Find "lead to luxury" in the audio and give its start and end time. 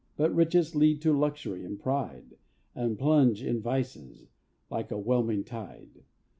0.75-1.63